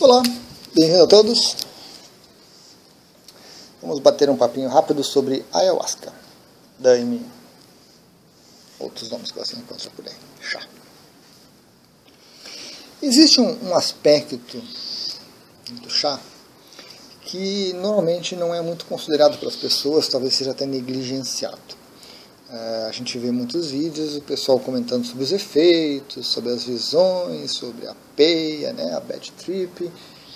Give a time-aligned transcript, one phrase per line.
[0.00, 0.22] Olá,
[0.74, 1.56] bem-vindo a todos.
[3.82, 6.10] Vamos bater um papinho rápido sobre ayahuasca,
[6.78, 7.20] daime,
[8.78, 10.66] outros nomes que você encontra por aí, chá.
[13.02, 14.56] Existe um, um aspecto
[15.70, 16.18] do chá
[17.20, 21.79] que normalmente não é muito considerado pelas pessoas, talvez seja até negligenciado.
[22.52, 27.52] É, a gente vê muitos vídeos, o pessoal comentando sobre os efeitos, sobre as visões,
[27.52, 29.88] sobre a peia, né, a bad trip,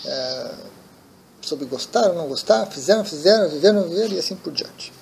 [0.04, 0.54] é,
[1.40, 4.92] sobre gostar ou não gostar, fizeram, fizeram, viveram, viveram e assim por diante.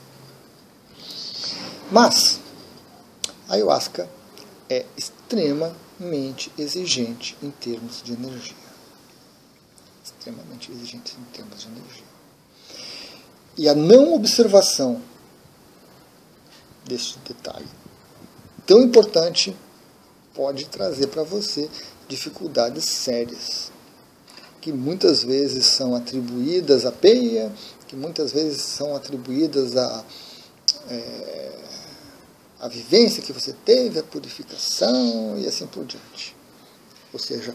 [1.91, 2.41] Mas
[3.47, 4.09] a ayahuasca
[4.71, 8.57] é extremamente exigente em termos de energia.
[10.03, 12.07] Extremamente exigente em termos de energia.
[13.59, 15.03] E a não observação
[16.85, 17.69] deste detalhe
[18.67, 19.55] tão importante
[20.35, 21.69] pode trazer para você
[22.09, 23.71] dificuldades sérias,
[24.61, 27.53] que muitas vezes são atribuídas à peia,
[27.87, 30.05] que muitas vezes são atribuídas à,
[30.89, 31.53] é,
[32.61, 36.35] à vivência que você teve, à purificação e assim por diante.
[37.13, 37.55] Ou seja,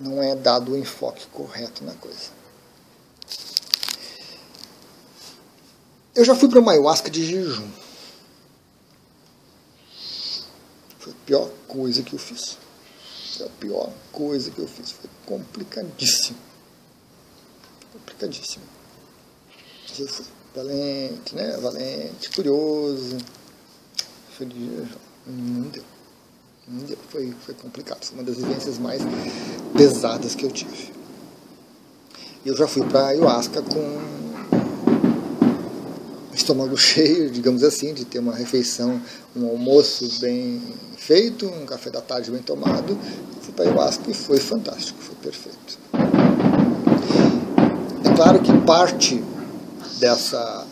[0.00, 2.38] não é dado o enfoque correto na coisa.
[6.14, 7.68] Eu já fui para uma ayahuasca de jejum.
[10.98, 12.56] Foi a pior coisa que eu fiz.
[13.36, 14.92] Foi a pior coisa que eu fiz.
[14.92, 16.38] Foi complicadíssimo.
[17.92, 18.64] Complicadíssimo.
[19.86, 21.58] Mas eu fui valente, né?
[21.58, 23.18] Valente, curioso.
[24.40, 25.84] Não deu.
[26.66, 26.96] Não deu.
[27.10, 28.02] Foi, foi complicado.
[28.04, 29.02] Foi uma das vivências mais
[29.76, 30.94] pesadas que eu tive.
[32.46, 33.98] Eu já fui para ayahuasca com
[36.32, 39.02] estômago cheio, digamos assim, de ter uma refeição,
[39.36, 40.62] um almoço bem
[40.98, 42.98] feito, um café da tarde bem tomado.
[43.40, 45.78] Fui para ayahuasca e foi fantástico, foi perfeito.
[48.04, 49.22] É claro que parte
[49.98, 50.66] dessa,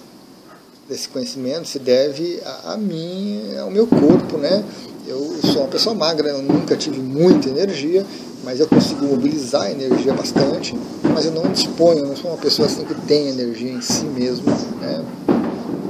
[0.89, 4.63] desse conhecimento se deve a, a mim, ao meu corpo, né?
[5.07, 8.05] Eu sou uma pessoa magra, eu nunca tive muita energia,
[8.43, 12.39] mas eu consigo mobilizar a energia bastante, mas eu não disponho, eu não sou uma
[12.39, 14.51] pessoa assim que tem energia em si mesmo,
[14.81, 15.05] né?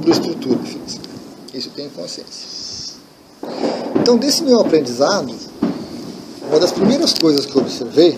[0.01, 1.09] Por estrutura física.
[1.53, 2.57] Isso eu tenho consciência.
[4.07, 5.35] Então, desse meu aprendizado,
[6.47, 8.17] uma das primeiras coisas que eu observei.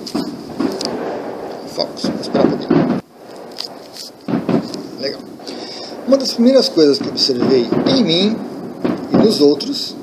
[1.74, 3.02] Fox, vou esperar um pouquinho.
[5.02, 5.22] Legal.
[6.06, 8.38] Uma das primeiras coisas que eu observei em mim
[9.12, 9.96] e nos outros,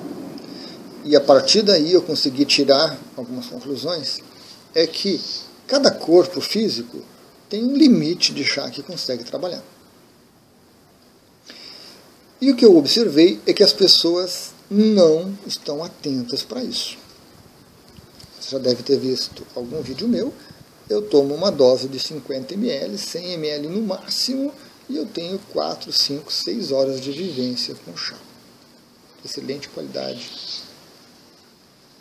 [1.05, 4.19] e a partir daí eu consegui tirar algumas conclusões,
[4.75, 5.21] é que
[5.69, 6.99] cada corpo físico
[7.49, 9.63] tem um limite de chá que consegue trabalhar.
[12.41, 16.99] E o que eu observei é que as pessoas não estão atentas para isso.
[18.41, 20.33] Você já deve ter visto algum vídeo meu.
[20.89, 24.53] Eu tomo uma dose de 50 ml, 100 ml no máximo,
[24.89, 28.17] e eu tenho 4, 5, 6 horas de vivência com chá.
[29.25, 30.31] Excelente qualidade.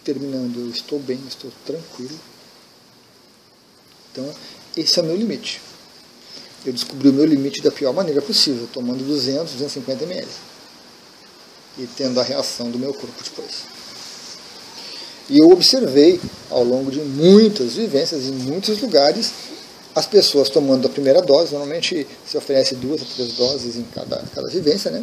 [0.03, 2.19] Terminando, eu estou bem, estou tranquilo.
[4.11, 4.31] Então,
[4.77, 5.59] esse é o meu limite.
[6.63, 10.27] Eu descobri o meu limite da pior maneira possível, tomando 200, 250 ml
[11.77, 13.63] e tendo a reação do meu corpo depois.
[15.29, 16.19] E eu observei
[16.49, 19.31] ao longo de muitas vivências em muitos lugares
[19.95, 24.21] as pessoas tomando a primeira dose, normalmente se oferece duas ou três doses em cada,
[24.35, 25.01] cada vivência, né?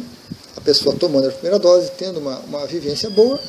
[0.55, 3.41] A pessoa tomando a primeira dose, tendo uma, uma vivência boa,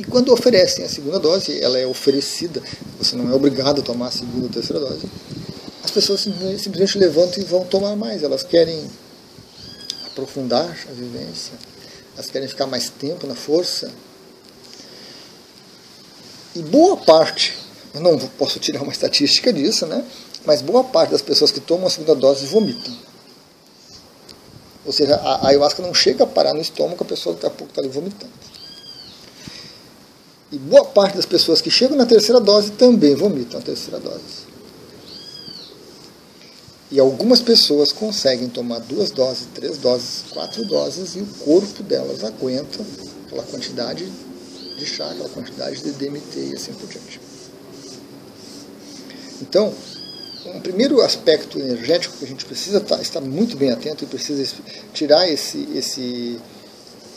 [0.00, 2.60] e quando oferecem a segunda dose, ela é oferecida,
[2.98, 5.08] você não é obrigado a tomar a segunda ou terceira dose,
[5.84, 8.90] as pessoas simplesmente levantam e vão tomar mais, elas querem
[10.06, 11.52] aprofundar a vivência,
[12.14, 13.90] elas querem ficar mais tempo na força.
[16.54, 17.56] E boa parte,
[17.94, 20.04] eu não posso tirar uma estatística disso, né?
[20.44, 22.94] Mas boa parte das pessoas que tomam a segunda dose vomitam.
[24.84, 27.70] Ou seja, a ayahuasca não chega a parar no estômago, a pessoa daqui a pouco
[27.70, 28.32] está ali vomitando.
[30.50, 34.51] E boa parte das pessoas que chegam na terceira dose também vomitam a terceira dose.
[36.92, 42.22] E algumas pessoas conseguem tomar duas doses, três doses, quatro doses e o corpo delas
[42.22, 42.84] aguenta
[43.26, 44.06] aquela quantidade
[44.78, 47.18] de chá, aquela quantidade de DMT e assim por diante.
[49.40, 49.72] Então,
[50.44, 54.06] um primeiro aspecto energético que a gente precisa estar, tá, estar muito bem atento e
[54.06, 54.54] precisa
[54.92, 56.38] tirar esse, esse,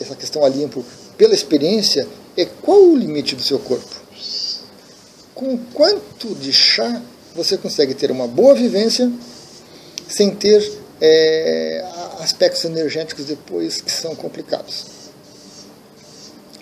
[0.00, 0.82] essa questão a limpo
[1.18, 3.94] pela experiência é qual o limite do seu corpo.
[5.34, 7.02] Com quanto de chá
[7.34, 9.12] você consegue ter uma boa vivência
[10.08, 11.84] sem ter é,
[12.20, 14.86] aspectos energéticos depois que são complicados.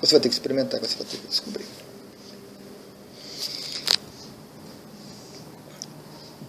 [0.01, 1.65] Você vai ter que experimentar, você vai ter que descobrir.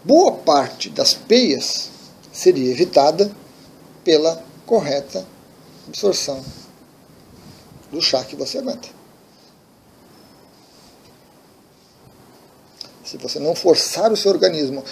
[0.06, 1.90] boa parte das peias
[2.32, 3.36] seria evitada
[4.04, 5.26] pela correta
[5.88, 6.44] absorção
[7.92, 8.88] do chá que você aguenta.
[13.04, 14.84] Se você não forçar o seu organismo,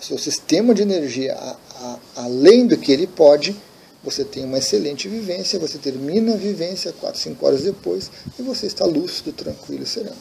[0.00, 3.56] seu sistema de energia a, a, além do que ele pode,
[4.02, 8.66] você tem uma excelente vivência, você termina a vivência 4, 5 horas depois e você
[8.66, 10.16] está lúcido, tranquilo e sereno.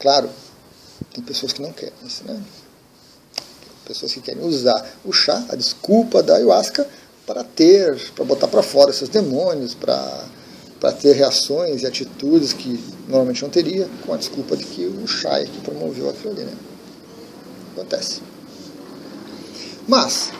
[0.00, 0.28] Claro,
[1.14, 2.42] tem pessoas que não querem isso, né?
[3.84, 6.88] Pessoas que querem usar o chá, a desculpa da ayahuasca,
[7.24, 10.28] para ter, para botar para fora seus demônios, para
[10.80, 12.78] para ter reações e atitudes que
[13.08, 16.44] normalmente não teria, com a desculpa de que o é que promoveu aquilo ali.
[16.44, 16.54] Né?
[17.72, 18.20] Acontece.
[19.88, 20.32] Mas,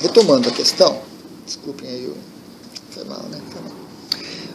[0.00, 1.00] retomando a questão,
[1.44, 2.12] desculpem aí.
[2.90, 3.40] Foi mal, né?
[3.50, 3.72] Foi mal.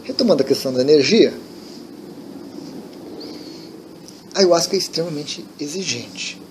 [0.03, 1.33] Retomando a questão da energia,
[4.33, 6.41] a ayahuasca é extremamente exigente.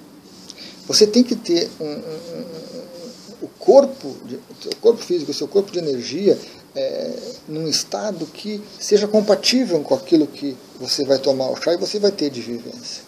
[0.86, 2.44] Você tem que ter um, um, um,
[3.42, 6.38] o corpo, o corpo físico, o seu corpo de energia,
[6.74, 7.12] é,
[7.48, 11.98] num estado que seja compatível com aquilo que você vai tomar o chá e você
[11.98, 13.02] vai ter de vivência.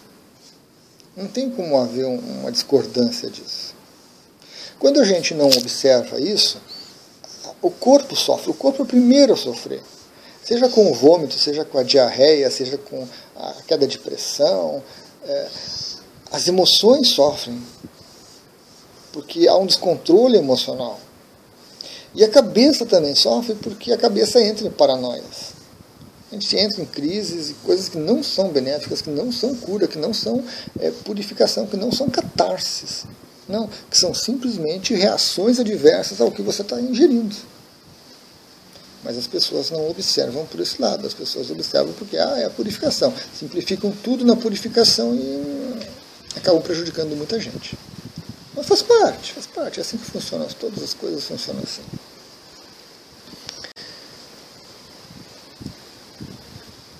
[1.15, 3.75] Não tem como haver uma discordância disso.
[4.79, 6.59] Quando a gente não observa isso,
[7.61, 9.81] o corpo sofre, o corpo é o primeiro a sofrer.
[10.43, 14.81] Seja com o vômito, seja com a diarreia, seja com a queda de pressão.
[15.23, 15.47] É,
[16.31, 17.61] as emoções sofrem,
[19.11, 20.99] porque há um descontrole emocional.
[22.13, 25.61] E a cabeça também sofre porque a cabeça entra em paranoias.
[26.31, 29.87] A gente entra em crises e coisas que não são benéficas, que não são cura,
[29.87, 30.43] que não são
[30.79, 33.03] é, purificação, que não são catarses.
[33.49, 37.35] Não, que são simplesmente reações adversas ao que você está ingerindo.
[39.03, 42.49] Mas as pessoas não observam por esse lado, as pessoas observam porque ah, é a
[42.49, 43.13] purificação.
[43.37, 45.87] Simplificam tudo na purificação e
[46.35, 47.77] acabam prejudicando muita gente.
[48.61, 51.81] Mas faz parte, faz parte, é assim que funciona, todas as coisas funcionam assim.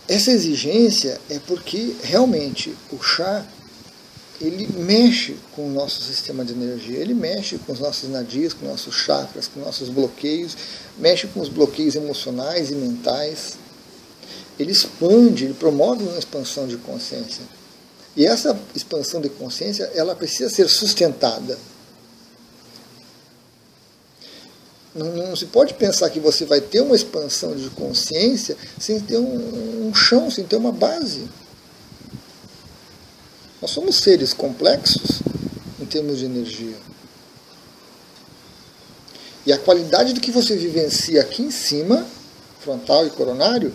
[0.10, 3.46] Essa exigência é porque realmente o chá
[4.42, 8.66] ele mexe com o nosso sistema de energia, ele mexe com os nossos nadis, com
[8.66, 10.58] nossos chakras, com nossos bloqueios,
[10.98, 13.60] mexe com os bloqueios emocionais e mentais.
[14.58, 17.61] Ele expande, ele promove uma expansão de consciência.
[18.16, 21.58] E essa expansão de consciência, ela precisa ser sustentada.
[24.94, 29.18] Não, não, se pode pensar que você vai ter uma expansão de consciência sem ter
[29.18, 31.30] um, um chão, sem ter uma base.
[33.62, 35.22] Nós somos seres complexos
[35.80, 36.76] em termos de energia.
[39.46, 42.06] E a qualidade do que você vivencia aqui em cima,
[42.60, 43.74] frontal e coronário,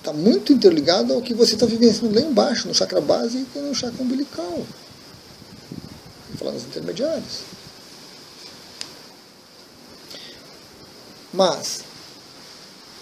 [0.00, 3.74] está muito interligado ao que você está vivenciando lá embaixo, no chakra base e no
[3.74, 4.66] chakra umbilical.
[6.38, 7.40] Falando dos intermediários.
[11.32, 11.84] Mas,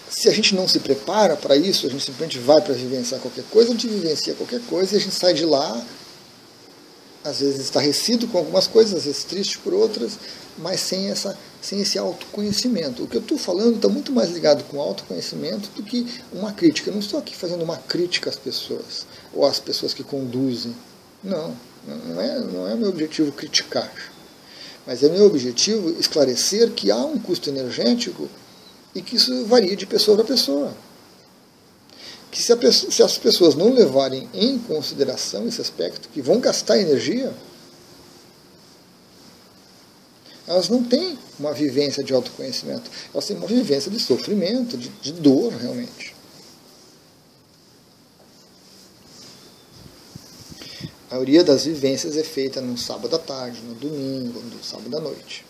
[0.09, 3.45] se a gente não se prepara para isso, a gente simplesmente vai para vivenciar qualquer
[3.45, 5.81] coisa, a gente vivencia qualquer coisa e a gente sai de lá,
[7.29, 10.17] às vezes estarrecido com algumas coisas, às vezes triste por outras,
[10.57, 13.03] mas sem, essa, sem esse autoconhecimento.
[13.03, 16.89] O que eu estou falando está muito mais ligado com autoconhecimento do que uma crítica.
[16.89, 20.75] Eu não estou aqui fazendo uma crítica às pessoas, ou às pessoas que conduzem.
[21.23, 21.55] Não,
[22.07, 23.91] não é, não é meu objetivo criticar.
[24.85, 28.27] Mas é meu objetivo esclarecer que há um custo energético
[28.95, 30.73] e que isso varia de pessoa para pessoa.
[32.31, 36.77] Que se, pessoa, se as pessoas não levarem em consideração esse aspecto, que vão gastar
[36.77, 37.33] energia,
[40.45, 45.11] elas não têm uma vivência de autoconhecimento, elas têm uma vivência de sofrimento, de, de
[45.13, 46.15] dor realmente.
[51.09, 54.99] A maioria das vivências é feita no sábado à tarde, no domingo, no sábado à
[54.99, 55.43] noite.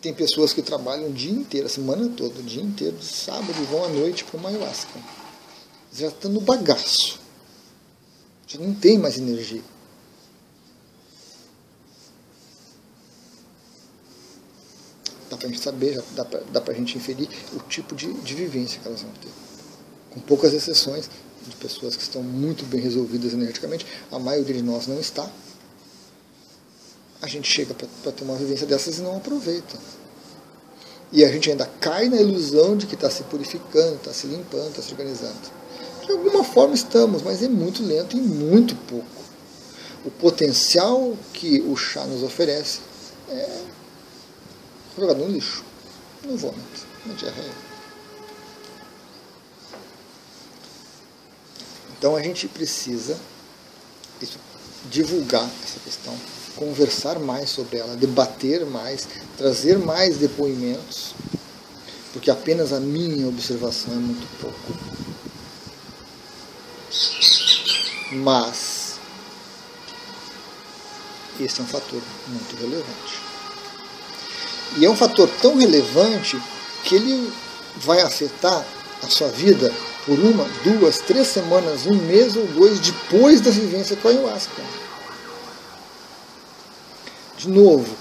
[0.00, 3.54] Tem pessoas que trabalham o dia inteiro, a semana toda, o dia inteiro, de sábado,
[3.60, 5.00] e vão à noite para uma ayahuasca.
[5.92, 7.18] Já estão no bagaço.
[8.46, 9.62] Já não tem mais energia.
[15.28, 16.02] dá para a gente saber,
[16.52, 19.30] dá para a gente inferir o tipo de, de vivência que elas vão ter.
[20.10, 21.10] Com poucas exceções
[21.46, 25.30] de pessoas que estão muito bem resolvidas energeticamente, a maioria de nós não está.
[27.26, 29.76] A gente chega para ter uma vivência dessas e não aproveita.
[31.10, 34.68] E a gente ainda cai na ilusão de que está se purificando, está se limpando,
[34.68, 35.34] está se organizando.
[36.04, 39.08] De alguma forma estamos, mas é muito lento e muito pouco.
[40.04, 42.78] O potencial que o chá nos oferece
[43.28, 43.62] é
[44.96, 45.64] jogado no lixo,
[46.22, 47.52] no vômito, na diarreia.
[51.98, 53.18] Então a gente precisa
[54.22, 54.38] isso,
[54.88, 56.16] divulgar essa questão,
[56.56, 61.14] conversar mais sobre ela, debater mais, trazer mais depoimentos,
[62.12, 64.96] porque apenas a minha observação é muito pouco.
[68.12, 68.98] Mas
[71.38, 73.20] esse é um fator muito relevante.
[74.78, 76.40] E é um fator tão relevante
[76.84, 77.32] que ele
[77.76, 78.64] vai afetar
[79.02, 79.72] a sua vida
[80.06, 84.62] por uma, duas, três semanas, um mês ou dois depois da vivência com a ayahuasca.
[87.36, 87.94] De novo,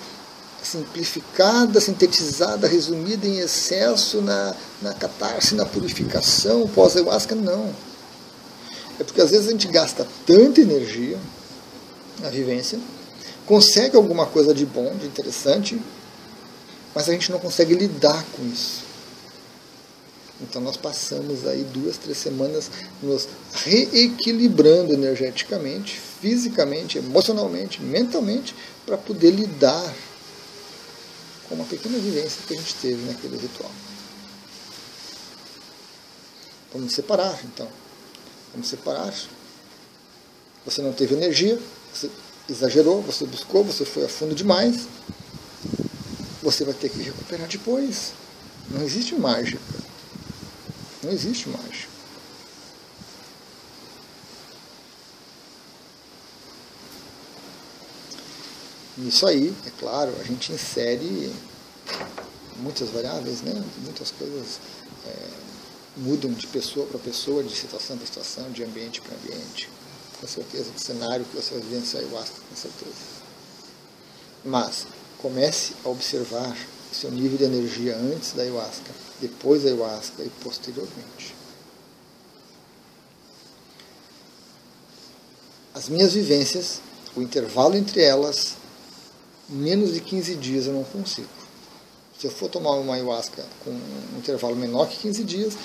[0.64, 7.74] simplificada, sintetizada, resumida em excesso na, na catarse, na purificação pós-ayahuasca, não.
[9.00, 11.20] É porque às vezes a gente gasta tanta energia
[12.20, 12.80] na vivência,
[13.46, 15.80] consegue alguma coisa de bom, de interessante,
[16.94, 18.85] mas a gente não consegue lidar com isso.
[20.42, 22.70] Então nós passamos aí duas, três semanas
[23.02, 28.54] nos reequilibrando energeticamente, fisicamente, emocionalmente, mentalmente,
[28.86, 29.94] para poder lidar
[31.48, 33.72] com uma pequena vivência que a gente teve naquele ritual.
[36.74, 37.70] Vamos separar, então.
[38.52, 39.14] Vamos separar.
[40.66, 41.58] Você não teve energia,
[41.94, 42.10] você
[42.50, 44.88] exagerou, você buscou, você foi a fundo demais.
[46.44, 48.14] Você vai ter que recuperar depois.
[48.70, 49.60] Não existe mágica.
[51.06, 51.88] Não existe mais.
[58.98, 61.32] Nisso aí, é claro, a gente insere
[62.56, 63.54] muitas variáveis, né?
[63.84, 64.60] muitas coisas
[65.06, 65.28] é,
[65.98, 69.70] mudam de pessoa para pessoa, de situação para situação, de ambiente para ambiente,
[70.20, 72.96] com certeza, de cenário que você vai vivenciar ayahuasca, com certeza.
[74.44, 74.88] Mas
[75.20, 76.58] comece a observar
[76.92, 81.36] seu nível de energia antes da ayahuasca, depois da ayahuasca e posteriormente.
[85.74, 86.80] As minhas vivências,
[87.16, 88.56] o intervalo entre elas,
[89.50, 91.28] menos de 15 dias eu não consigo.
[92.18, 95.58] Se eu for tomar uma ayahuasca com um intervalo menor que 15 dias,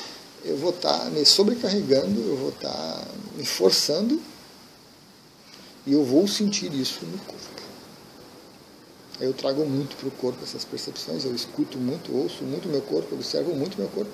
[0.45, 4.21] eu vou estar me sobrecarregando, eu vou estar me forçando
[5.87, 7.62] e eu vou sentir isso no corpo.
[9.21, 13.15] Eu trago muito para o corpo essas percepções, eu escuto muito, ouço muito meu corpo,
[13.15, 14.11] observo muito meu corpo,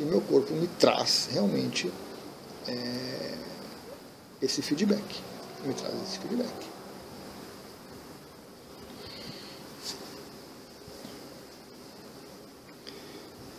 [0.00, 1.92] e meu corpo me traz realmente
[2.66, 3.34] é,
[4.40, 5.20] esse feedback.
[5.66, 6.78] Me traz esse feedback.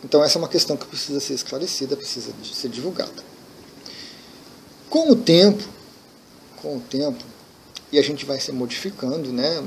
[0.02, 3.22] Então essa é uma questão que precisa ser esclarecida, precisa ser divulgada.
[4.88, 5.62] Com o tempo,
[6.60, 7.22] com o tempo,
[7.92, 9.60] e a gente vai se modificando, né?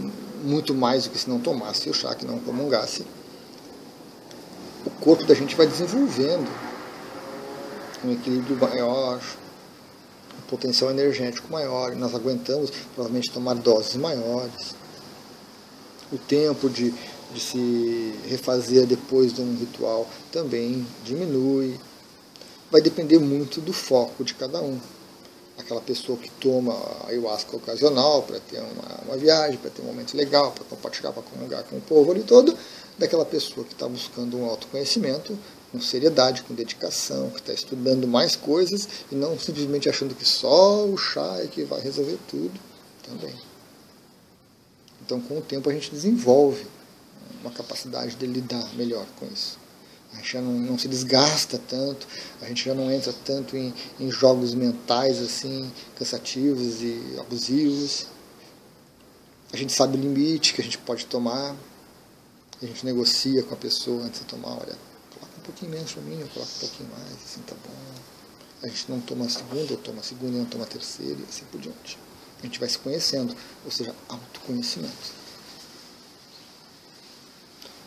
[0.44, 3.06] muito mais do que se não tomasse o chá, que não comungasse.
[4.86, 6.50] O corpo da gente vai desenvolvendo
[8.04, 9.22] um equilíbrio maior,
[10.38, 14.76] um potencial energético maior, e nós aguentamos provavelmente tomar doses maiores.
[16.12, 16.94] O tempo de,
[17.34, 21.80] de se refazer depois de um ritual também diminui.
[22.70, 24.78] Vai depender muito do foco de cada um
[25.64, 26.76] aquela pessoa que toma
[27.08, 31.24] ayahuasca ocasional para ter uma, uma viagem, para ter um momento legal, para compartilhar, para
[31.24, 32.56] comungar com o povo ali todo,
[32.98, 35.38] daquela pessoa que está buscando um autoconhecimento
[35.72, 40.86] com seriedade, com dedicação, que está estudando mais coisas e não simplesmente achando que só
[40.86, 42.60] o chá é que vai resolver tudo
[43.02, 43.34] também.
[45.04, 46.66] Então, com o tempo, a gente desenvolve
[47.42, 49.63] uma capacidade de lidar melhor com isso
[50.14, 52.08] a gente já não, não, se desgasta tanto,
[52.42, 58.08] a gente já não entra tanto em, em jogos mentais assim, cansativos e abusivos.
[59.52, 61.56] A gente sabe o limite que a gente pode tomar,
[62.62, 64.78] a gente negocia com a pessoa antes de tomar, olha,
[65.14, 67.74] coloca um pouquinho menos para mim, eu coloco um pouquinho mais, assim tá bom.
[68.64, 71.20] A gente não toma a segunda, ou toma a segunda e não toma a terceira
[71.20, 71.98] e assim por diante.
[72.40, 75.23] A gente vai se conhecendo, ou seja, autoconhecimento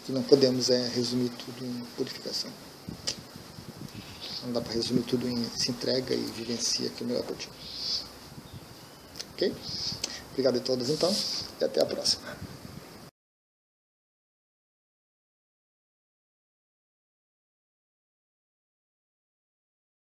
[0.07, 2.49] que não podemos é resumir tudo em purificação.
[4.45, 7.35] Não dá para resumir tudo em se entrega e vivencia que é o melhor para
[7.35, 7.51] ti.
[9.33, 9.53] Ok?
[10.31, 11.13] Obrigado a todos então
[11.61, 12.56] e até a próxima.